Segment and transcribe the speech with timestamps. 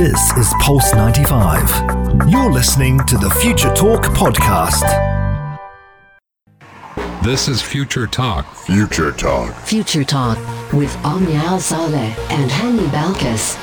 [0.00, 2.30] This is Pulse 95.
[2.30, 4.80] You're listening to the Future Talk podcast.
[7.22, 8.50] This is Future Talk.
[8.54, 9.54] Future Talk.
[9.56, 10.38] Future Talk
[10.72, 13.58] with Omnia Al Saleh and Hani Balkis.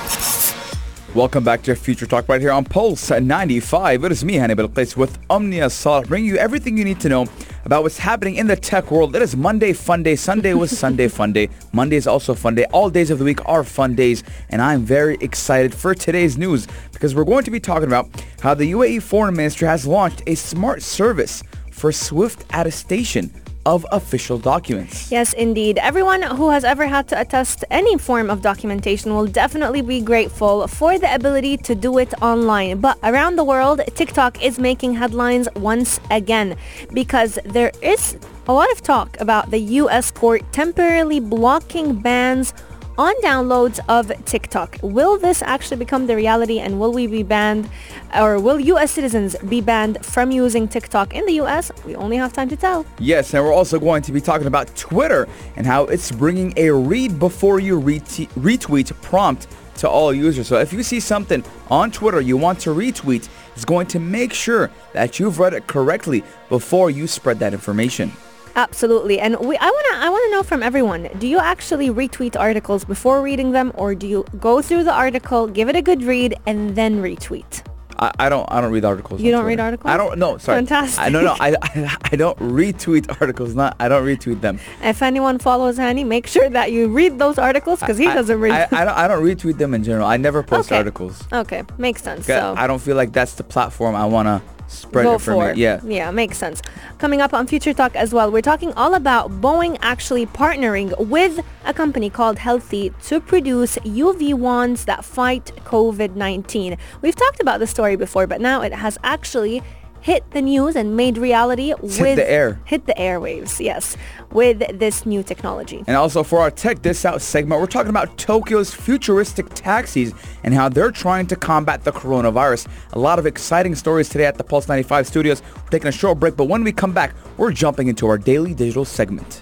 [1.15, 4.04] Welcome back to Future Talk right here on Pulse 95.
[4.04, 7.26] It is me, Hani Balkis, with Omnia Saleh, bringing you everything you need to know
[7.68, 9.13] about what's happening in the tech world.
[9.13, 10.16] It is Monday Fun Day.
[10.16, 11.49] Sunday was Sunday Fun Day.
[11.74, 12.63] Monday is also Fun Day.
[12.72, 16.66] All days of the week are fun days, and I'm very excited for today's news
[16.94, 18.08] because we're going to be talking about
[18.39, 23.30] how the UAE Foreign Ministry has launched a smart service for swift attestation
[23.67, 25.12] of official documents.
[25.12, 25.77] Yes, indeed.
[25.77, 30.67] Everyone who has ever had to attest any form of documentation will definitely be grateful
[30.67, 32.80] for the ability to do it online.
[32.80, 36.55] But around the world, TikTok is making headlines once again
[36.94, 38.17] because there is
[38.48, 42.53] a lot of talk about the US court temporarily blocking bans
[42.97, 44.77] on downloads of TikTok.
[44.81, 47.69] Will this actually become the reality and will we be banned
[48.15, 51.72] or will US citizens be banned from using TikTok in the US?
[51.85, 52.85] We only have time to tell.
[52.99, 56.72] Yes, and we're also going to be talking about Twitter and how it's bringing a
[56.72, 60.47] read before you ret- retweet prompt to all users.
[60.47, 64.33] So if you see something on Twitter you want to retweet, it's going to make
[64.33, 68.11] sure that you've read it correctly before you spread that information.
[68.58, 69.19] Absolutely.
[69.19, 72.36] And we, I want to I want to know from everyone, do you actually retweet
[72.38, 76.02] articles before reading them or do you go through the article, give it a good
[76.03, 77.63] read and then retweet?
[78.00, 79.22] I, I don't I don't read articles.
[79.22, 79.89] You on don't read articles?
[79.91, 80.58] I don't no, sorry.
[80.58, 81.03] Fantastic.
[81.03, 83.53] I no no I, I I don't retweet articles.
[83.53, 84.59] Not I don't retweet them.
[84.81, 88.39] If anyone follows Hani, make sure that you read those articles because he I- doesn't
[88.39, 88.67] read I.
[88.72, 90.08] I, don't I don't retweet them in general.
[90.08, 90.78] I never post Okay.
[90.78, 91.23] articles.
[91.31, 92.25] Okay, makes sense.
[92.25, 95.55] So I don't feel like that's the platform I want to spread go information.
[95.55, 95.59] for.
[95.59, 95.79] Yeah.
[95.83, 96.61] Yeah, makes sense.
[96.97, 101.39] Coming up on Future Talk as well, we're talking all about Boeing actually partnering with
[101.65, 106.77] a company called Healthe to produce UV wands that fight COVID-19.
[107.01, 109.63] We've talked about the story before, but now it has actually
[110.02, 112.59] hit the news and made reality It's with hit the air.
[112.66, 113.97] hit the airwaves, yes,
[114.31, 115.84] with this new technology.
[115.88, 120.13] And also for our Tech This Out segment, we're talking about Tokyo's futuristic taxis
[120.44, 122.68] and how they're trying to combat the coronavirus.
[122.94, 125.41] A lot of exciting stories today at the Pulse 95 studios.
[125.56, 128.53] We're taking a short break, but when we come back, we're jumping into our daily
[128.53, 129.41] digital segment.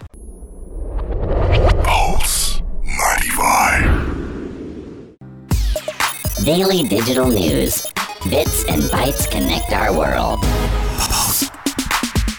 [1.84, 4.06] Pulse 95.
[6.44, 7.86] Daily digital news.
[8.30, 10.44] Bits and bytes connect our world.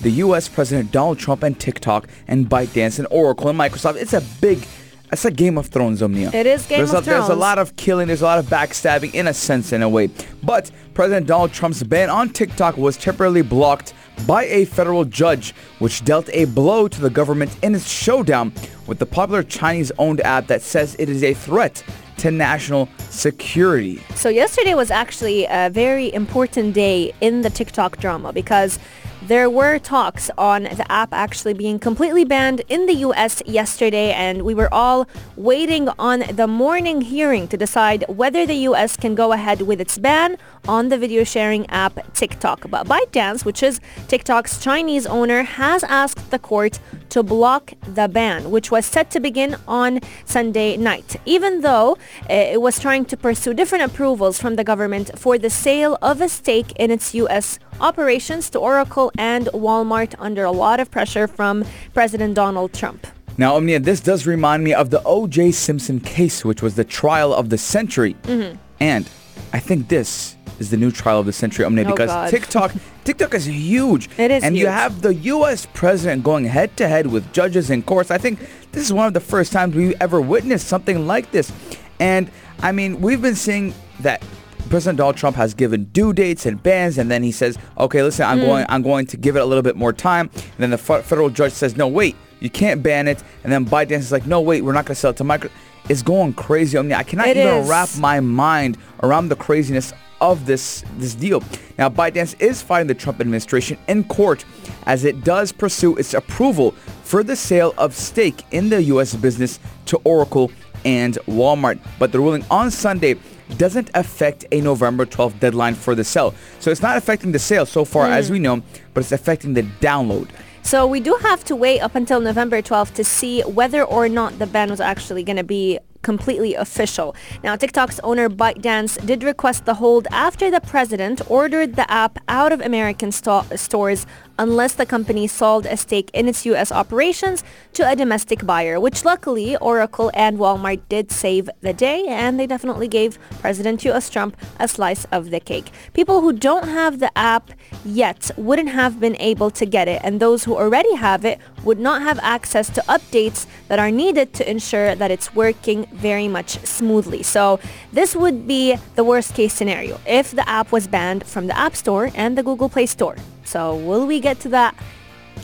[0.00, 0.48] the U.S.
[0.48, 4.66] President Donald Trump and TikTok and ByteDance and Oracle and Microsoft, it's a big,
[5.12, 6.30] it's a Game of Thrones, Omnia.
[6.32, 8.46] It is Game there's of a, There's a lot of killing, there's a lot of
[8.46, 10.08] backstabbing in a sense, in a way.
[10.42, 13.94] But President Donald Trump's ban on TikTok was temporarily blocked
[14.26, 18.52] by a federal judge, which dealt a blow to the government in its showdown
[18.86, 21.82] with the popular Chinese-owned app that says it is a threat
[22.18, 24.00] to national security.
[24.14, 28.78] So yesterday was actually a very important day in the TikTok drama because
[29.26, 34.42] there were talks on the app actually being completely banned in the US yesterday and
[34.42, 39.32] we were all waiting on the morning hearing to decide whether the US can go
[39.32, 40.38] ahead with its ban
[40.68, 42.70] on the video sharing app TikTok.
[42.70, 46.78] But ByteDance, which is TikTok's Chinese owner, has asked the court
[47.10, 51.92] to block the ban, which was set to begin on Sunday night, even though
[52.30, 56.20] uh, it was trying to pursue different approvals from the government for the sale of
[56.20, 57.58] a stake in its U.S.
[57.80, 63.06] operations to Oracle and Walmart under a lot of pressure from President Donald Trump.
[63.38, 65.52] Now, Omnia, this does remind me of the O.J.
[65.52, 68.14] Simpson case, which was the trial of the century.
[68.24, 68.56] Mm-hmm.
[68.80, 69.08] And
[69.52, 72.30] I think this is the new trial of the century, Omnia, Oh, because God.
[72.30, 72.72] TikTok,
[73.04, 74.08] TikTok is huge.
[74.18, 75.66] It is And you have the U.S.
[75.74, 78.10] president going head to head with judges in courts.
[78.10, 78.38] I think
[78.72, 81.52] this is one of the first times we've ever witnessed something like this.
[82.00, 82.30] And
[82.62, 84.22] I mean, we've been seeing that
[84.68, 88.24] President Donald Trump has given due dates and bans, and then he says, "Okay, listen,
[88.24, 88.30] Mm.
[88.30, 90.78] I'm going, I'm going to give it a little bit more time." And then the
[90.78, 94.26] fe- federal judge says, "No, wait, you can't ban it." And then Biden is like,
[94.26, 95.50] "No, wait, we're not going to sell it to micro."
[95.88, 96.94] It's going crazy on me.
[96.94, 97.68] I cannot It even is.
[97.68, 101.42] wrap my mind around the craziness of this this deal.
[101.76, 104.44] Now, ByteDance is fighting the Trump administration in court
[104.86, 106.70] as it does pursue its approval
[107.02, 109.14] for the sale of stake in the U.S.
[109.16, 110.52] business to Oracle
[110.84, 111.80] and Walmart.
[111.98, 113.16] But the ruling on Sunday
[113.58, 116.34] doesn't affect a November 12th deadline for the sale.
[116.60, 118.34] So it's not affecting the sale so far as hmm.
[118.34, 118.62] we know,
[118.94, 120.30] but it's affecting the download.
[120.62, 124.38] So we do have to wait up until November 12th to see whether or not
[124.38, 127.14] the ban was actually going to be completely official.
[127.42, 132.52] Now, TikTok's owner ByteDance did request the hold after the president ordered the app out
[132.52, 134.06] of American sto- stores
[134.38, 136.72] unless the company sold a stake in its U.S.
[136.72, 142.38] operations to a domestic buyer, which luckily Oracle and Walmart did save the day, and
[142.38, 144.10] they definitely gave President U.S.
[144.10, 145.70] Trump a slice of the cake.
[145.92, 147.50] People who don't have the app
[147.84, 151.78] yet wouldn't have been able to get it, and those who already have it would
[151.78, 156.58] not have access to updates that are needed to ensure that it's working very much
[156.66, 157.22] smoothly.
[157.22, 157.60] So
[157.92, 161.76] this would be the worst case scenario if the app was banned from the App
[161.76, 163.16] Store and the Google Play Store.
[163.52, 164.74] So will we get to that,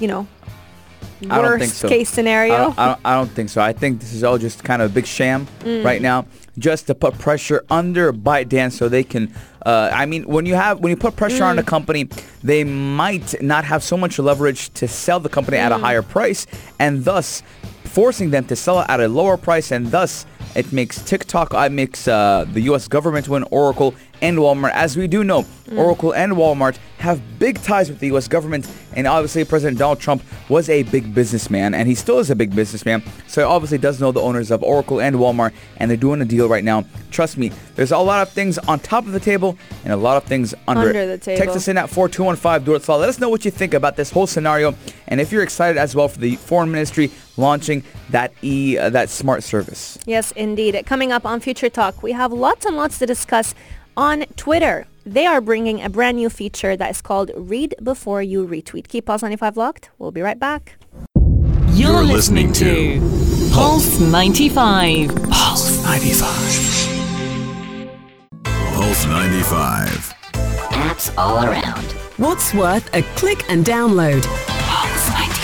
[0.00, 0.26] you know,
[1.28, 1.88] I don't think worst so.
[1.90, 2.54] case scenario?
[2.54, 3.60] I don't, I, don't, I don't think so.
[3.60, 5.84] I think this is all just kind of a big sham Mm.
[5.84, 6.24] right now,
[6.56, 9.30] just to put pressure under ByteDance so they can.
[9.66, 11.66] Uh, I mean, when you have when you put pressure on a Mm.
[11.66, 12.08] company,
[12.42, 15.80] they might not have so much leverage to sell the company at a Mm.
[15.82, 16.46] higher price,
[16.78, 17.42] and thus
[17.84, 20.24] forcing them to sell it at a lower price, and thus
[20.54, 22.88] it makes TikTok, it makes uh, the U.S.
[22.88, 24.72] government win, Oracle, and Walmart.
[24.72, 25.46] As we do know,
[25.76, 28.26] Oracle and Walmart have big ties with the U.S.
[28.26, 32.36] government, and obviously President Donald Trump was a big businessman, and he still is a
[32.36, 35.96] big businessman, so he obviously does know the owners of Oracle and Walmart, and they're
[35.96, 36.84] doing a deal right now.
[37.10, 40.16] Trust me, there's a lot of things on top of the table and a lot
[40.16, 41.38] of things under, Under the table.
[41.38, 42.88] Text us in at 4215 do it.
[42.88, 44.74] Let us know what you think about this whole scenario,
[45.06, 49.08] and if you're excited as well for the foreign ministry launching that e uh, that
[49.08, 49.98] smart service.
[50.06, 50.82] Yes, indeed.
[50.86, 53.54] Coming up on Future Talk, we have lots and lots to discuss
[53.98, 54.86] on Twitter.
[55.04, 58.86] They are bringing a brand new feature that is called Read Before You Retweet.
[58.86, 59.90] Keep Pulse 95 locked.
[59.98, 60.76] We'll be right back.
[61.72, 63.00] You're, listening, to
[63.52, 65.14] Pulse 95.
[65.30, 66.28] Pulse 95.
[68.44, 69.88] Pulse 95.
[70.70, 71.84] Apps all around.
[72.18, 74.22] What's worth a click and download?
[74.46, 75.37] Pulse 95.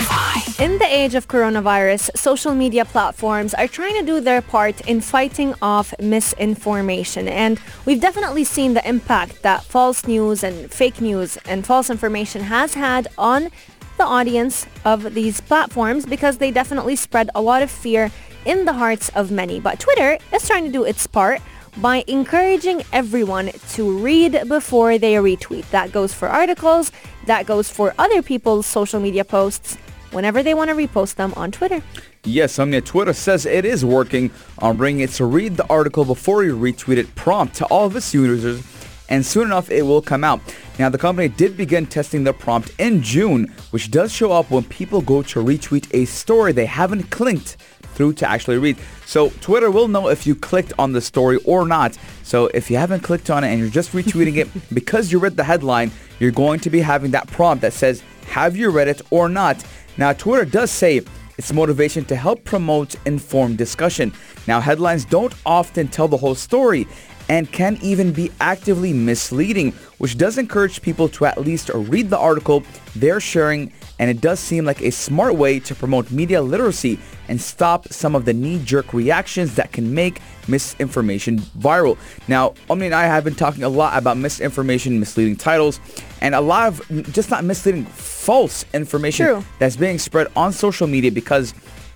[0.59, 4.99] In the age of coronavirus, social media platforms are trying to do their part in
[4.99, 7.29] fighting off misinformation.
[7.29, 12.41] And we've definitely seen the impact that false news and fake news and false information
[12.41, 13.49] has had on
[13.97, 18.11] the audience of these platforms because they definitely spread a lot of fear
[18.43, 19.61] in the hearts of many.
[19.61, 21.41] But Twitter is trying to do its part
[21.77, 25.69] by encouraging everyone to read before they retweet.
[25.69, 26.91] That goes for articles,
[27.25, 29.77] that goes for other people's social media posts
[30.11, 31.81] whenever they want to repost them on Twitter.
[32.23, 36.43] Yes, mean, Twitter says it is working on bringing it to read the article before
[36.43, 38.63] you retweet it prompt to all of its users,
[39.09, 40.41] and soon enough it will come out.
[40.79, 44.63] Now, the company did begin testing the prompt in June, which does show up when
[44.63, 47.57] people go to retweet a story they haven't clicked
[47.95, 48.77] through to actually read.
[49.05, 51.97] So Twitter will know if you clicked on the story or not.
[52.23, 55.37] So if you haven't clicked on it and you're just retweeting it because you read
[55.37, 59.01] the headline, you're going to be having that prompt that says, have you read it
[59.11, 59.63] or not?
[59.97, 61.01] Now, Twitter does say
[61.37, 64.13] its motivation to help promote informed discussion.
[64.47, 66.87] Now, headlines don't often tell the whole story
[67.29, 72.17] and can even be actively misleading, which does encourage people to at least read the
[72.17, 72.63] article
[72.95, 77.39] they're sharing and it does seem like a smart way to promote media literacy and
[77.39, 81.97] stop some of the knee-jerk reactions that can make misinformation viral.
[82.27, 85.79] Now, Omni and I have been talking a lot about misinformation, misleading titles,
[86.21, 89.45] and a lot of just not misleading, false information True.
[89.59, 91.53] that's being spread on social media because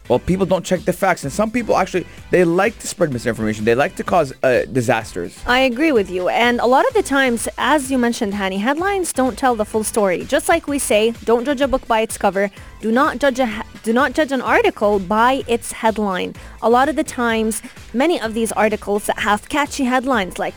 [0.10, 3.64] well, people don't check the facts, and some people actually they like to spread misinformation.
[3.64, 5.40] They like to cause uh, disasters.
[5.46, 6.28] I agree with you.
[6.30, 9.84] And a lot of the times, as you mentioned, Hani, headlines don't tell the full
[9.84, 10.26] story.
[10.26, 12.50] Just like we say, don't judge a book by its cover.
[12.82, 16.34] Do not judge a do not judge an article by its headline.
[16.62, 17.62] A lot of the times,
[17.94, 20.56] many of these articles that have catchy headlines like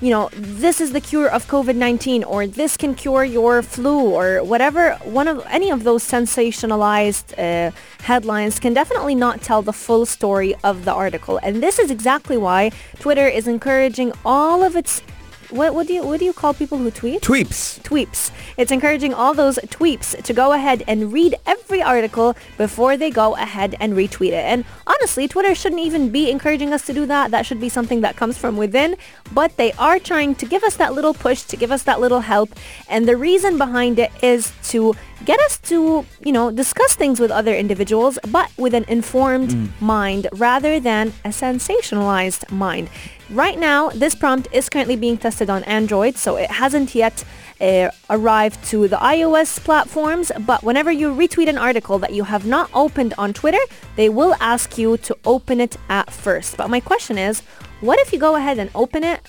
[0.00, 4.44] you know, this is the cure of COVID-19 or this can cure your flu or
[4.44, 10.06] whatever, one of any of those sensationalized uh, headlines can definitely not tell the full
[10.06, 11.40] story of the article.
[11.42, 15.02] And this is exactly why Twitter is encouraging all of its
[15.50, 17.22] what, what do you what do you call people who tweet?
[17.22, 17.80] Tweeps.
[17.80, 18.30] tweeps.
[18.56, 23.34] It's encouraging all those tweeps to go ahead and read every article before they go
[23.34, 24.44] ahead and retweet it.
[24.44, 27.30] And honestly, Twitter shouldn't even be encouraging us to do that.
[27.30, 28.96] That should be something that comes from within.
[29.32, 32.20] But they are trying to give us that little push, to give us that little
[32.20, 32.50] help.
[32.88, 37.30] And the reason behind it is to get us to, you know, discuss things with
[37.30, 42.88] other individuals, but with an informed mind rather than a sensationalized mind.
[43.30, 47.24] Right now, this prompt is currently being tested on Android, so it hasn't yet
[47.60, 50.32] uh, arrived to the iOS platforms.
[50.46, 53.60] But whenever you retweet an article that you have not opened on Twitter,
[53.96, 56.56] they will ask you to open it at first.
[56.56, 57.42] But my question is,
[57.80, 59.20] what if you go ahead and open it,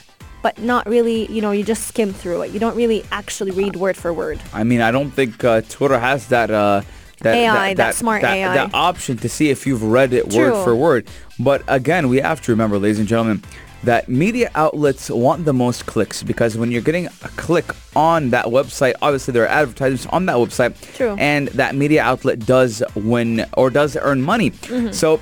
[0.42, 2.52] but not really, you know, you just skim through it.
[2.52, 4.40] You don't really actually read word for word.
[4.54, 6.52] I mean, I don't think uh, Twitter has that.
[6.52, 6.82] Uh,
[7.22, 8.54] that, AI, that smart that, AI.
[8.54, 10.54] that option to see if you've read it True.
[10.54, 11.06] word for word.
[11.38, 13.44] But again, we have to remember, ladies and gentlemen,
[13.84, 17.66] that media outlets want the most clicks because when you're getting a click
[17.96, 21.16] on that website, obviously there are advertisements on that website, True.
[21.18, 24.52] and that media outlet does win or does earn money.
[24.52, 24.92] Mm-hmm.
[24.92, 25.20] So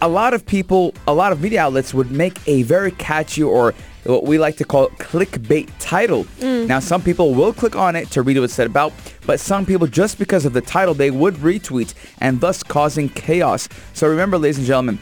[0.00, 3.74] a lot of people, a lot of media outlets would make a very catchy or
[4.04, 6.24] what we like to call clickbait title.
[6.40, 6.66] Mm.
[6.66, 8.92] Now, some people will click on it to read what it's said about,
[9.26, 13.68] but some people, just because of the title, they would retweet and thus causing chaos.
[13.94, 14.98] So remember, ladies and gentlemen,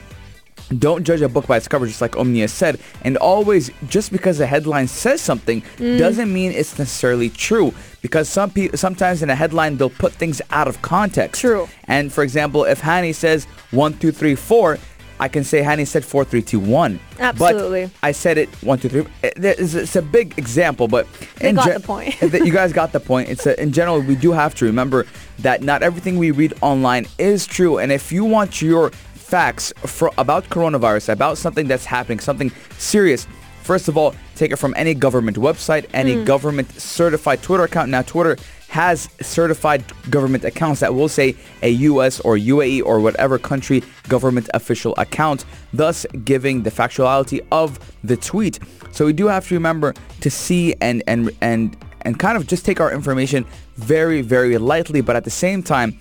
[0.79, 2.81] don't judge a book by its cover, just like Omnia said.
[3.03, 5.97] And always, just because the headline says something Mm.
[5.99, 7.73] doesn't mean it's necessarily true.
[8.03, 11.41] Because some people, sometimes in a headline, they'll put things out of context.
[11.41, 11.69] True.
[11.85, 14.79] And for example, if Hani says one, two, three, four,
[15.19, 17.01] I can say Hani said four, three, two, one.
[17.19, 17.87] Absolutely.
[17.87, 19.07] But I said it one, two, three.
[19.23, 21.07] Eh, it's, it's a big example, but
[21.39, 22.21] They in got gen- the point.
[22.23, 23.29] you guys got the point.
[23.29, 25.07] It's a, in general, we do have to remember
[25.39, 27.79] that not everything we read online is true.
[27.79, 33.27] And if you want your facts for, about coronavirus, about something that's happening, something serious,
[33.67, 36.23] First of all, take it from any government website, any hmm.
[36.23, 37.91] government certified Twitter account.
[37.91, 38.37] Now, Twitter
[38.69, 44.49] has certified government accounts that will say a US or UAE or whatever country government
[44.55, 48.59] official account, thus giving the factuality of the tweet.
[48.93, 52.65] So we do have to remember to see and and and and kind of just
[52.65, 53.45] take our information
[53.77, 55.99] very very lightly, but at the same time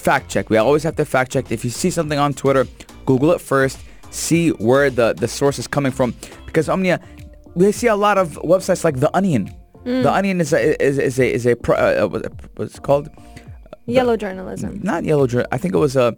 [0.00, 0.50] fact check.
[0.50, 1.50] We always have to fact check.
[1.52, 2.66] If you see something on Twitter,
[3.06, 3.78] Google it first.
[4.10, 6.14] See where the, the source is coming from.
[6.46, 7.00] Because Omnia,
[7.54, 9.54] we see a lot of websites like The Onion.
[9.84, 10.02] Mm.
[10.02, 12.08] The Onion is a, is, is a, is a, pro- uh,
[12.56, 13.08] what's it called?
[13.86, 14.80] Yellow journalism.
[14.82, 15.48] Not Yellow Journal.
[15.50, 16.14] I think it was a,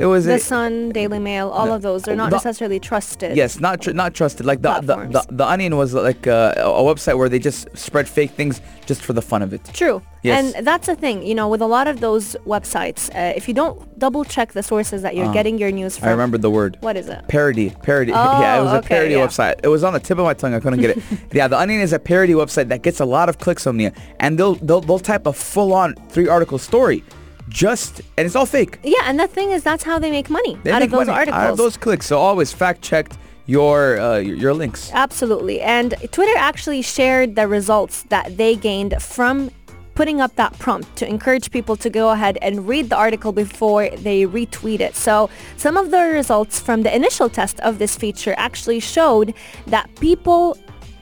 [0.00, 2.02] it was The a, Sun, Daily Mail, all of those.
[2.02, 3.36] They're not The- necessarily trusted.
[3.36, 4.46] Yes, not tr- not trusted.
[4.46, 7.68] Like the the, the the Onion was like uh, a, a website where they just
[7.76, 9.62] spread fake things just for the fun of it.
[9.72, 10.02] True.
[10.22, 10.54] Yes.
[10.54, 13.54] And that's the thing, you know, with a lot of those websites, uh, if you
[13.54, 16.08] don't double check the sources that you're getting your news from.
[16.08, 16.76] Uh, I remember the word.
[16.80, 17.26] What is it?
[17.28, 18.12] Parody, parody.
[18.12, 19.26] Oh, yeah, it was a parody yeah.
[19.26, 19.60] website.
[19.62, 20.52] It was on the tip of my tongue.
[20.52, 21.02] I couldn't get it.
[21.32, 23.92] yeah, the Onion is a parody website that gets a lot of clicks on there,
[24.18, 27.02] and they'll they'll they'll type a full-on three-article story,
[27.48, 28.78] just and it's all fake.
[28.82, 31.06] Yeah, and the thing is, that's how they make money They out make of those
[31.06, 31.42] money articles.
[31.42, 32.06] out of those clicks.
[32.06, 33.12] So always fact-check
[33.46, 34.90] your uh, your, your links.
[34.92, 35.60] Absolutely.
[35.60, 39.50] And Twitter actually shared the results that they gained from
[39.94, 43.90] putting up that prompt to encourage people to go ahead and read the article before
[43.90, 44.94] they retweet it.
[44.96, 49.34] So some of the results from the initial test of this feature actually showed
[49.66, 50.56] that people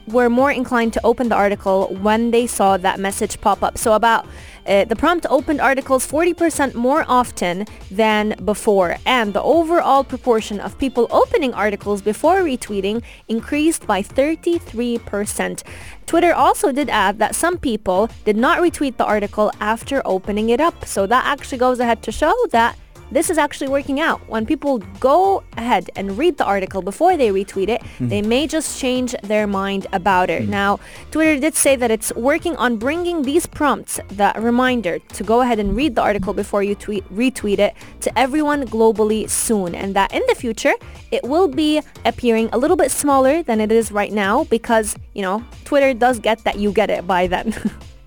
[0.07, 3.77] were more inclined to open the article when they saw that message pop up.
[3.77, 4.25] So about
[4.69, 10.77] uh, the prompt opened articles 40% more often than before, and the overall proportion of
[10.77, 15.63] people opening articles before retweeting increased by 33%.
[16.05, 20.61] Twitter also did add that some people did not retweet the article after opening it
[20.61, 20.85] up.
[20.85, 22.77] So that actually goes ahead to show that
[23.11, 24.19] this is actually working out.
[24.29, 28.07] When people go ahead and read the article before they retweet it, mm-hmm.
[28.07, 30.43] they may just change their mind about it.
[30.43, 30.49] Mm.
[30.49, 30.79] Now,
[31.11, 35.59] Twitter did say that it's working on bringing these prompts, that reminder to go ahead
[35.59, 39.75] and read the article before you tweet, retweet it, to everyone globally soon.
[39.75, 40.73] And that in the future,
[41.11, 45.21] it will be appearing a little bit smaller than it is right now because, you
[45.21, 47.53] know, Twitter does get that you get it by then.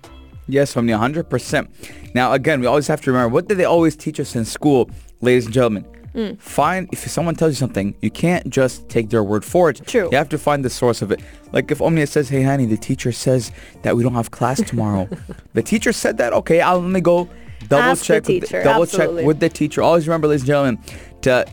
[0.47, 2.13] Yes, from the 100%.
[2.13, 4.89] Now, again, we always have to remember, what did they always teach us in school,
[5.21, 5.85] ladies and gentlemen?
[6.13, 6.39] Mm.
[6.39, 9.81] Find, if someone tells you something, you can't just take their word for it.
[9.87, 10.09] True.
[10.11, 11.21] You have to find the source of it.
[11.51, 15.09] Like if Omnia says, hey, Hani, the teacher says that we don't have class tomorrow.
[15.53, 16.33] the teacher said that?
[16.33, 17.29] Okay, I'll let me go
[17.67, 18.27] double Ask the check.
[18.27, 19.21] with teacher, double absolutely.
[19.21, 19.81] check with the teacher.
[19.81, 20.79] Always remember, ladies and gentlemen,
[21.21, 21.45] to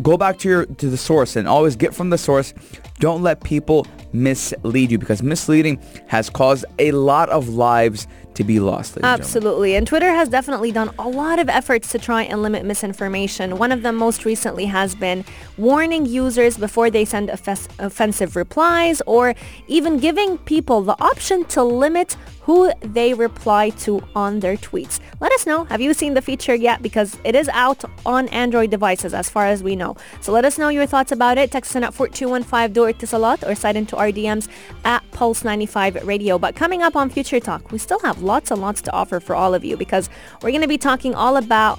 [0.00, 2.54] go back to your to the source and always get from the source.
[3.00, 8.06] Don't let people mislead you because misleading has caused a lot of lives
[8.38, 8.96] to be lost.
[8.96, 9.20] ladies and.
[9.20, 9.74] Absolutely.
[9.74, 13.58] And Twitter has definitely done a lot of efforts to try and limit misinformation.
[13.58, 15.24] One of them most recently has been
[15.58, 19.34] warning users before they send offes- offensive replies or
[19.66, 25.00] even giving people the option to limit who they reply to on their tweets.
[25.20, 26.80] Let us know, have you seen the feature yet?
[26.80, 29.96] Because it is out on Android devices as far as we know.
[30.22, 31.50] So let us know your thoughts about it.
[31.50, 34.48] Text in at 4215 door Salat or slide into our DMs
[34.86, 36.38] at Pulse 95 Radio.
[36.38, 39.34] But coming up on Future Talk, we still have lots and lots to offer for
[39.34, 40.08] all of you because
[40.40, 41.78] we're going to be talking all about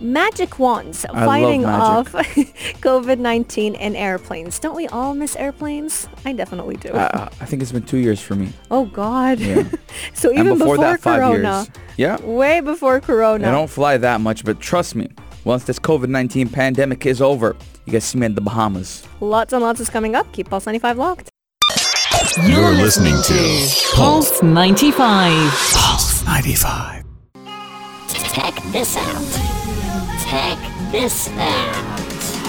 [0.00, 2.14] magic wands I fighting magic.
[2.14, 2.26] off
[2.82, 4.58] COVID-19 in airplanes.
[4.58, 6.08] Don't we all miss airplanes?
[6.24, 6.90] I definitely do.
[6.90, 8.52] Uh, I think it's been two years for me.
[8.70, 9.38] oh God.
[9.40, 9.68] Yeah.
[10.14, 11.70] so even before, that, five Corona, years.
[11.96, 12.20] Yeah.
[12.22, 13.48] way before Corona.
[13.48, 15.08] I don't fly that much, but trust me,
[15.44, 19.06] once this COVID-19 pandemic is over, you guys see me in the Bahamas.
[19.20, 20.30] Lots and lots is coming up.
[20.32, 21.30] Keep Pulse 95 locked.
[22.46, 25.52] You're listening to Pulse 95.
[25.74, 27.04] Pulse 95.
[28.32, 29.66] Check this out.
[30.30, 30.58] Check
[30.92, 31.98] this out.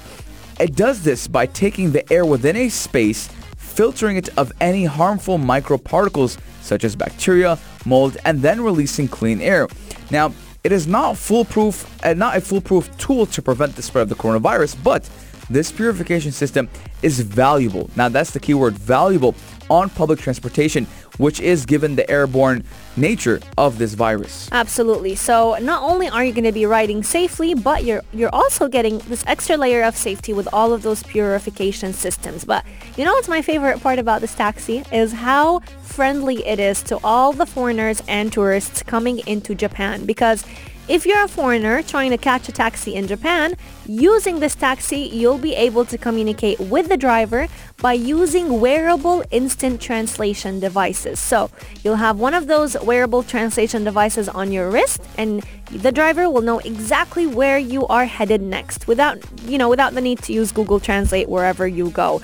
[0.59, 5.39] it does this by taking the air within a space, filtering it of any harmful
[5.39, 9.69] microparticles such as bacteria, mold, and then releasing clean air.
[10.11, 14.09] Now, it is not foolproof and not a foolproof tool to prevent the spread of
[14.09, 15.09] the coronavirus, but
[15.51, 16.69] this purification system
[17.03, 17.91] is valuable.
[17.97, 19.35] Now, that's the key word, valuable
[19.71, 20.87] on public transportation,
[21.19, 22.65] which is given the airborne
[22.97, 24.49] nature of this virus.
[24.53, 25.15] Absolutely.
[25.15, 28.99] So not only are you going to be riding safely, but you're you're also getting
[28.99, 32.45] this extra layer of safety with all of those purification systems.
[32.45, 32.65] But
[32.97, 36.99] you know what's my favorite part about this taxi is how friendly it is to
[37.05, 40.45] all the foreigners and tourists coming into Japan because
[40.87, 45.39] if you're a foreigner trying to catch a taxi in Japan, using this taxi, you'll
[45.39, 51.19] be able to communicate with the driver by using wearable instant translation devices.
[51.19, 51.51] So
[51.83, 56.43] you'll have one of those wearable translation devices on your wrist and the driver will
[56.43, 60.53] know exactly where you are headed next without, you know, without the need to use
[60.53, 62.21] Google Translate wherever you go.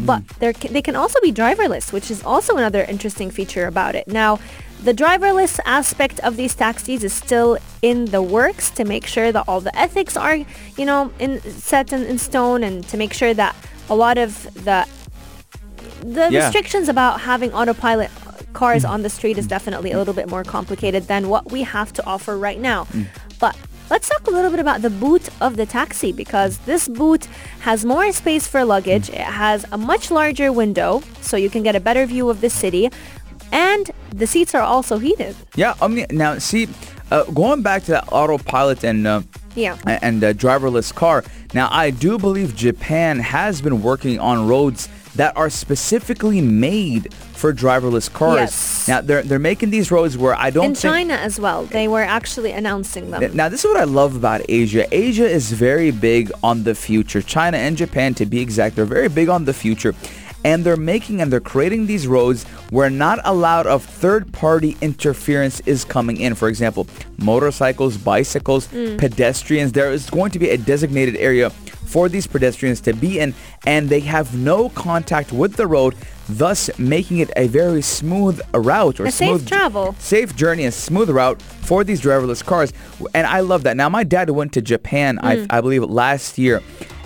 [0.00, 0.72] But hmm.
[0.72, 4.08] they can also be driverless, which is also another interesting feature about it.
[4.08, 4.38] Now,
[4.82, 9.44] the driverless aspect of these taxis is still in the works to make sure that
[9.46, 13.34] all the ethics are, you know, in, set in, in stone and to make sure
[13.34, 13.54] that
[13.88, 14.86] a lot of the
[16.02, 16.44] the Yeah.
[16.44, 18.10] restrictions about having autopilot
[18.54, 18.90] cars mm.
[18.90, 19.50] on the street is mm.
[19.50, 22.84] definitely a little bit more complicated than what we have to offer right now.
[22.84, 23.06] Mm.
[23.38, 23.56] But
[23.90, 27.26] let's talk a little bit about the boot of the taxi because this boot
[27.60, 29.10] has more space for luggage.
[29.10, 32.50] It has a much larger window so you can get a better view of the
[32.50, 32.90] city.
[33.52, 35.34] And the seats are also heated.
[35.56, 36.68] Yeah, I mean, Now, see,
[37.10, 39.22] uh, going back to that autopilot and uh,
[39.56, 39.76] Yeah.
[39.86, 41.24] and uh, driverless car.
[41.54, 47.52] Now, I do believe Japan has been working on roads that are specifically made for
[47.52, 48.38] driverless cars.
[48.38, 48.86] Yes.
[48.88, 52.02] Now, they're they're making these roads where I don't In China as well, they were
[52.02, 53.34] actually announcing them.
[53.34, 54.86] now, this is what I love about Asia.
[54.94, 57.20] Asia is very big on the future.
[57.22, 59.94] China and Japan, to be exact, they're very big on the future.
[60.44, 65.60] And they're making and they're creating these roads where not a lot of third-party interference
[65.66, 66.34] is coming in.
[66.34, 66.86] For example,
[67.18, 68.98] motorcycles, bicycles, mm.
[68.98, 69.72] pedestrians.
[69.72, 73.34] There is going to be a designated area for these pedestrians to be in,
[73.66, 75.96] and they have no contact with the road,
[76.28, 79.96] thus making it a very smooth route or A safe smooth travel.
[79.98, 82.72] safe journey and smooth route for these driverless cars.
[83.12, 83.76] And I love that.
[83.76, 85.46] Now, my dad went to Japan, I, mm.
[85.50, 86.62] I believe, last year,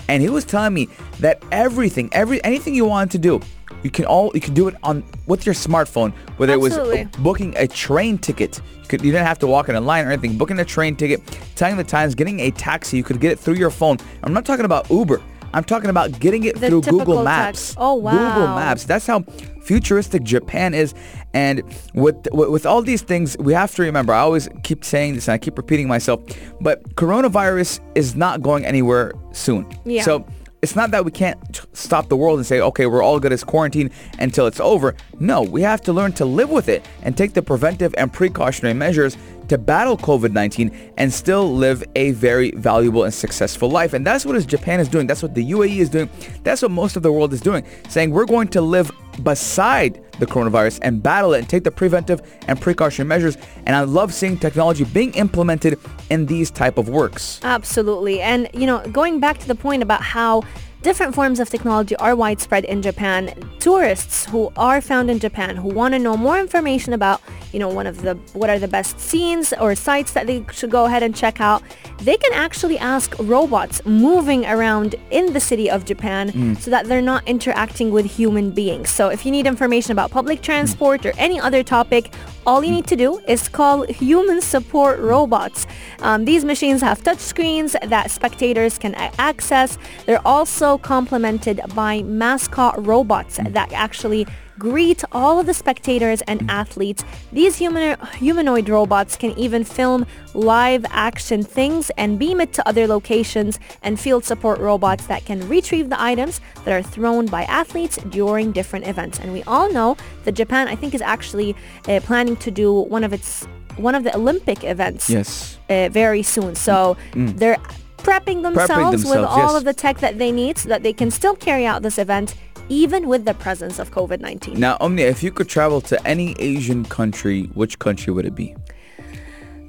[0.07, 0.87] and he was telling me
[1.19, 3.41] that everything, every anything you wanted to do,
[3.83, 6.99] You can all you can do it on with your smartphone, whether Absolutely.
[7.01, 8.59] it was booking a train ticket.
[8.81, 10.37] You, could, you didn't have to walk in a line or anything.
[10.37, 11.21] Booking a train ticket,
[11.55, 12.97] telling the times, getting a taxi.
[12.97, 13.97] You could get it through your phone.
[14.23, 15.21] I'm not talking about Uber.
[15.53, 17.23] I'm talking about getting it The through Google.
[17.23, 17.75] Maps.
[17.77, 18.11] Oh, wow.
[18.11, 18.47] Google.
[18.55, 18.83] Maps.
[18.83, 19.23] That's how
[19.65, 20.93] futuristic Japan is.
[21.33, 24.13] And with, with all these things, we have to remember.
[24.13, 26.21] I always keep saying this, and I keep repeating myself.
[26.61, 29.67] But coronavirus is not going anywhere soon.
[29.83, 30.03] Yeah.
[30.03, 30.25] So
[30.61, 31.37] it's not that we can't
[31.73, 34.95] stop the world and say, okay, we're all good as quarantine until it's over.
[35.19, 38.73] No, we have to learn to live with it and take the preventive and precautionary
[38.73, 39.15] measures
[39.49, 43.93] to battle COVID-19 and still live a very valuable and successful life.
[43.93, 45.05] And that's what Japan is doing.
[45.05, 46.09] That's what the UAE is doing.
[46.43, 48.91] That's what most of the world is doing, saying we're going to live
[49.23, 53.37] beside the coronavirus and battle it and take the preventive and precautionary measures.
[53.65, 57.39] And I love seeing technology being implemented in these type of works.
[57.43, 58.21] Absolutely.
[58.21, 60.43] And, you know, going back to the point about how
[60.85, 65.67] different forms of technology are widespread in Japan, tourists who are found in Japan who
[65.67, 67.19] want to know more information about,
[67.51, 70.69] you know, one of the, what are the best scenes or sites that they should
[70.69, 71.63] go ahead and check out,
[72.01, 76.55] they can actually ask robots moving around in the city of Japan mm.
[76.59, 78.91] so that they're not interacting with human beings.
[78.91, 82.13] So if you need information about public transport or any other topic,
[82.45, 85.65] all you need to do is call human support robots.
[85.99, 89.77] Um, these machines have touch screens that spectators can access.
[90.05, 97.03] They're also complemented by mascot robots that actually greet all of the spectators and athletes.
[97.31, 102.87] These human- humanoid robots can even film live action things and beam it to other
[102.87, 107.97] locations and field support robots that can retrieve the items that are thrown by athletes
[108.09, 109.19] during different events.
[109.19, 111.55] And we all know that Japan, I think, is actually
[111.87, 115.57] uh, planning to do one of its one of the Olympic events Yes.
[115.69, 116.55] uh, very soon.
[116.55, 117.57] So they're
[117.97, 119.55] prepping themselves, with themselves, all yes.
[119.55, 122.35] of the tech that they need so that they can still carry out this event
[122.69, 124.57] even with the presence of COVID-19.
[124.57, 128.55] Now, Omnia, if you could travel to any Asian country, which country would it be?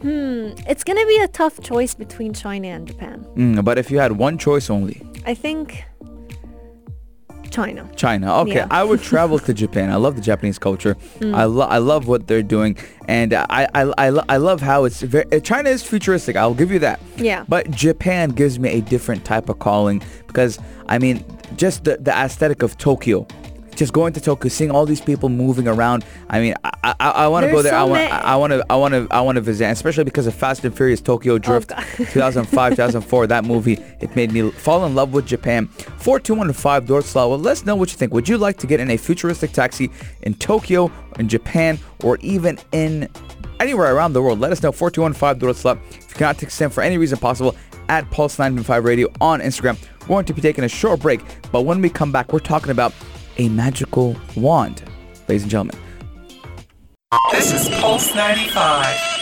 [0.02, 3.26] Hmm, it's going to be a tough choice between China and Japan.
[3.34, 5.84] Mm, but if you had one choice only, I think
[7.50, 7.88] China.
[7.96, 8.40] China.
[8.42, 8.66] Okay, Yeah.
[8.70, 9.90] I would travel to Japan.
[9.90, 10.96] I love the Japanese culture.
[11.22, 12.76] I love I love what they're doing,
[13.08, 15.24] and I I, I, lo- I love how it's very.
[15.32, 16.36] uh, China is futuristic.
[16.36, 17.00] I'll give you that.
[17.16, 17.44] Yeah.
[17.48, 21.24] But Japan gives me a different type of calling because I mean,
[21.56, 23.26] just the the aesthetic of Tokyo.
[23.76, 26.04] Just going to Tokyo, seeing all these people moving around.
[26.28, 27.74] I mean, I I, I want to go there.
[27.74, 30.34] I want I want to I want to I want to visit, especially because of
[30.34, 31.84] Fast and Furious Tokyo oh, Drift, God.
[31.96, 33.26] 2005, 2004.
[33.26, 35.66] That movie it made me fall in love with Japan.
[35.98, 37.28] Four two one five slot.
[37.28, 38.12] Well, let's know what you think.
[38.12, 39.90] Would you like to get in a futuristic taxi
[40.22, 43.08] in Tokyo, in Japan, or even in
[43.60, 44.40] anywhere around the world?
[44.40, 44.72] Let us know.
[44.72, 45.78] Four two one five slot.
[45.90, 47.54] If you cannot text in for any reason possible,
[47.88, 49.78] at Pulse 955 Radio on Instagram.
[50.02, 51.20] We're going to be taking a short break,
[51.52, 52.92] but when we come back, we're talking about
[53.38, 54.82] a magical wand,
[55.28, 55.78] ladies and gentlemen.
[57.30, 59.14] This is Pulse 95.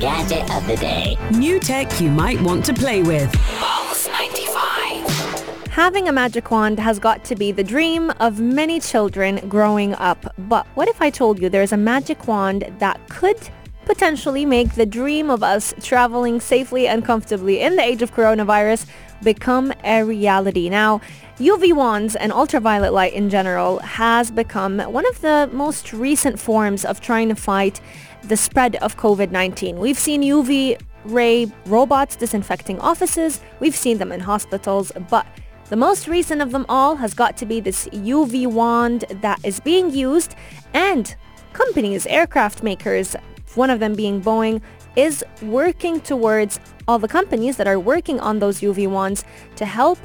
[0.00, 1.16] Gadget of the day.
[1.32, 3.32] New tech you might want to play with.
[3.58, 5.68] Pulse 95.
[5.68, 10.34] Having a magic wand has got to be the dream of many children growing up.
[10.38, 13.38] But what if I told you there's a magic wand that could
[13.84, 18.86] potentially make the dream of us traveling safely and comfortably in the age of coronavirus
[19.22, 20.68] become a reality?
[20.68, 21.00] Now,
[21.38, 26.84] UV wands and ultraviolet light in general has become one of the most recent forms
[26.84, 27.80] of trying to fight
[28.22, 29.76] the spread of COVID-19.
[29.76, 33.40] We've seen UV ray robots disinfecting offices.
[33.60, 35.26] We've seen them in hospitals, but
[35.68, 39.58] the most recent of them all has got to be this UV wand that is
[39.58, 40.34] being used
[40.74, 41.16] and
[41.52, 43.16] companies, aircraft makers,
[43.54, 44.60] one of them being Boeing,
[44.96, 49.24] is working towards all the companies that are working on those UV wands
[49.56, 49.98] to help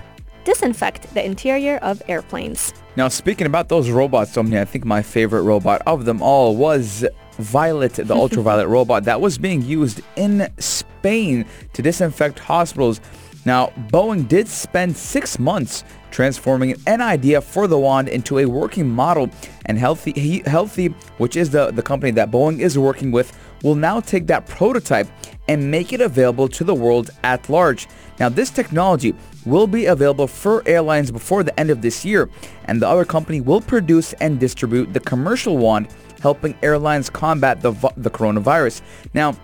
[0.43, 2.73] disinfect the interior of airplanes.
[2.95, 7.05] Now, speaking about those robots, Omni, I think my favorite robot of them all was
[7.33, 13.01] Violet, the ultraviolet robot that was being used in Spain to disinfect hospitals.
[13.45, 18.89] Now, Boeing did spend six months transforming an idea for the wand into a working
[18.89, 19.29] model,
[19.65, 23.99] and Healthe, Healthe, which is the, the company that Boeing is working with, will now
[23.99, 25.07] take that prototype
[25.47, 27.87] and make it available to the world at large.
[28.19, 29.13] Now, this technology
[29.45, 32.29] will be available for airlines before the end of this year,
[32.65, 35.87] and the other company will produce and distribute the commercial wand,
[36.21, 38.81] helping airlines combat the, the coronavirus.
[39.13, 39.35] Now,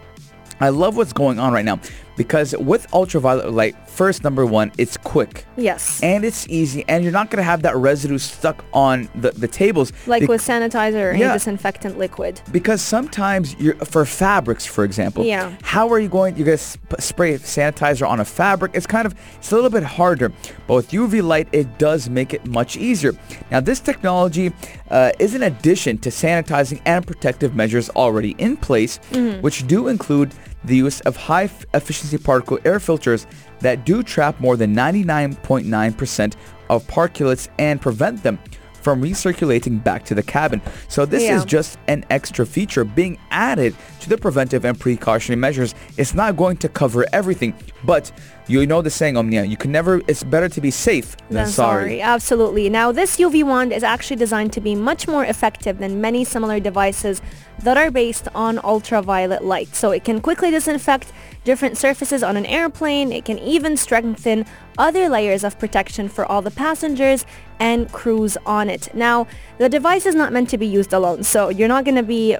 [0.59, 1.79] I love what's going on right now
[2.17, 5.45] because with ultraviolet light, first number one, it's quick.
[5.57, 6.01] Yes.
[6.03, 9.91] And it's easy, and you're not gonna have that residue stuck on the, the tables.
[10.07, 11.33] like Bec- with sanitizer Yeah.
[11.33, 12.41] disinfectant liquid.
[12.51, 15.23] because sometimes you're for fabrics, for example.
[15.25, 15.51] Yeah.
[15.63, 16.35] How are you going?
[16.37, 18.71] You're gonna sp- spray sanitizer on a fabric.
[18.75, 20.31] It's kind of it's a little bit harder.
[20.67, 23.13] But with UV light, it does make it much easier.
[23.51, 24.53] Now, this technology
[24.89, 28.97] uh, is an addition to sanitizing and protective measures already in place,
[29.41, 30.31] which do include
[30.65, 33.27] the use of high-efficiency particle air filters
[33.59, 36.33] that do trap more than 99.9%
[36.69, 38.39] of particulates and prevent them
[38.81, 40.61] from recirculating back to the cabin.
[40.89, 41.37] So this Yeah.
[41.37, 45.75] is just an extra feature being added to the preventive and precautionary measures.
[45.97, 48.11] It's not going to cover everything, but
[48.47, 51.47] you know the saying, Omnia, you can never, it's better to be safe than Then
[51.47, 52.01] sorry.
[52.01, 52.69] Absolutely.
[52.69, 56.59] Now, this UV wand is actually designed to be much more effective than many similar
[56.59, 57.21] devices
[57.63, 59.73] that are based on ultraviolet light.
[59.75, 61.11] So it can quickly disinfect
[61.45, 63.11] different surfaces on an airplane.
[63.11, 64.45] It can even strengthen
[64.77, 67.25] other layers of protection for all the passengers
[67.59, 68.93] and crews on it.
[68.93, 71.23] Now, the device is not meant to be used alone.
[71.23, 72.37] So you're not going to be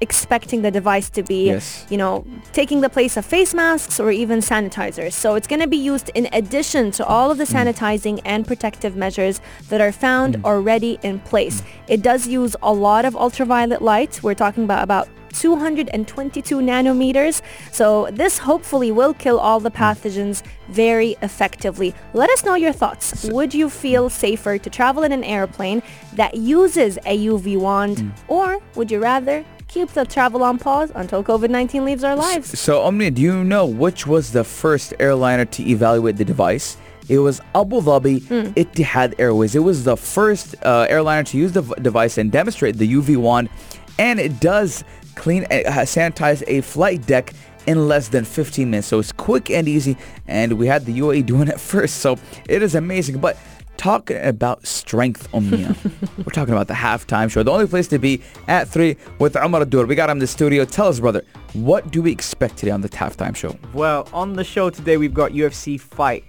[0.00, 1.86] expecting the device to be, Yes.
[1.88, 5.12] you know, taking the place of face masks or even sanitizers.
[5.12, 7.54] So it's going to be used in addition to all of the mm.
[7.56, 10.44] sanitizing and protective measures that are found mm.
[10.44, 11.60] already in place.
[11.60, 11.66] Mm.
[11.88, 14.22] It does use a lot of ultraviolet light.
[14.22, 17.42] We're talking about about 222 nanometers.
[17.70, 21.94] So this hopefully will kill all the pathogens very effectively.
[22.14, 23.24] Let us know your thoughts.
[23.24, 25.82] Would you feel safer to travel in an airplane
[26.14, 29.44] that uses a UV wand or would you rather
[29.76, 32.58] keep the travel on pause until COVID-19 leaves our lives?
[32.58, 36.78] So Omnia, do you know which was the first airliner to evaluate the device?
[37.10, 38.52] It was Abu Dhabi Hmm.
[38.62, 39.54] Etihad Airways.
[39.54, 43.18] It was the first uh, airliner to use the v- device and demonstrate the UV
[43.18, 43.50] wand,
[43.98, 44.82] and it does
[45.14, 47.34] clean, uh, sanitize a flight deck
[47.66, 48.88] in less than 15 minutes.
[48.88, 51.96] So it's quick and easy, and we had the UAE doing it first.
[51.98, 52.16] So
[52.48, 53.18] it is amazing.
[53.18, 53.36] But
[53.76, 55.74] talking about strength, Omnia,
[56.18, 59.62] we're talking about the halftime show, the only place to be at three with Omar
[59.64, 59.86] Adur.
[59.86, 60.64] We got him in the studio.
[60.64, 63.56] Tell us, brother, what do we expect today on the halftime show?
[63.72, 66.24] Well, on the show today, we've got UFC Fight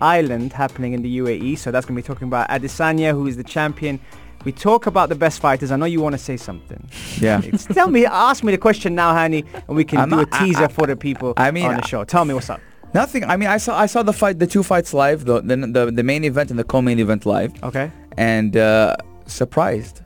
[0.00, 1.58] Island happening in the UAE.
[1.58, 4.00] So that's going to be talking about Adesanya, who is the champion.
[4.44, 5.72] We talk about the best fighters.
[5.72, 6.86] I know you want to say something.
[7.20, 7.40] Yeah.
[7.72, 10.36] Tell me, ask me the question now, Hani, and we can I'm do not- a
[10.36, 12.04] I- teaser I- for the people I mean, on the show.
[12.04, 12.60] Tell me what's up.
[12.94, 13.24] Nothing.
[13.24, 15.90] I mean, I saw I saw the fight, the two fights live, the the the,
[15.90, 17.90] the main event and the co-main event live, Okay.
[18.16, 18.96] and uh,
[19.26, 20.02] surprised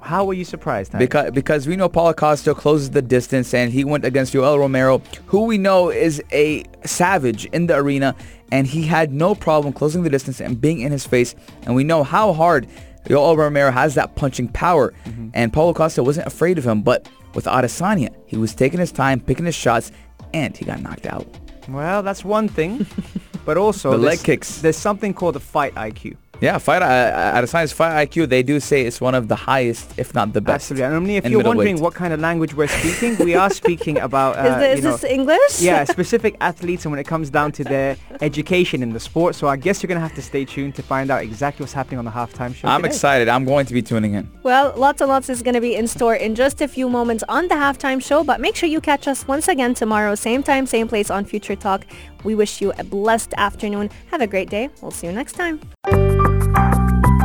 [0.00, 0.92] How were you surprised?
[0.92, 0.98] Hani?
[1.00, 5.00] because because we know Paulo Costa closes the distance and he went against Yoel Romero,
[5.26, 8.14] who we know is a savage in the arena,
[8.50, 11.84] and he had no problem closing the distance and being in his face, and we
[11.84, 12.66] know how hard
[13.04, 14.92] Yoel Romero has that punching power,
[15.34, 19.20] and Paulo Costa wasn't afraid of him, but with Adesanya, he was taking his time,
[19.20, 19.92] picking his shots,
[20.34, 21.26] and he got knocked out.
[21.68, 22.86] Well, that's one thing.
[23.44, 24.60] but also, The leg there's- kicks.
[24.60, 26.16] There's something called the fight IQ.
[26.40, 28.28] Yeah, fight uh, science, fight IQ.
[28.28, 30.70] They do say it's one of the highest, if not the best.
[30.70, 30.84] Absolutely.
[30.84, 31.82] And Omni, if you're wondering middleweight.
[31.82, 34.84] what kind of language we're speaking, we are speaking about, uh, is the- is you
[34.84, 35.60] know, this English?
[35.60, 39.34] yeah, specific athletes and when it comes down to their education in the sport.
[39.34, 41.72] So I guess you're going to have to stay tuned to find out exactly what's
[41.72, 42.68] happening on the halftime show.
[42.68, 42.94] I'm today.
[42.94, 43.28] excited.
[43.28, 44.30] I'm going to be tuning in.
[44.44, 47.24] Well, lots and lots is going to be in store in just a few moments
[47.28, 50.66] on the halftime show, but make sure you catch us once again tomorrow, same time,
[50.66, 51.84] same place on Future Talk.
[52.24, 53.90] We wish you a blessed afternoon.
[54.10, 54.70] Have a great day.
[54.80, 55.60] We'll see you next time.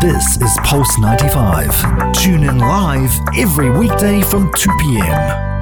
[0.01, 2.13] This is Pulse 95.
[2.13, 5.53] Tune in live every weekday from 2 p.m.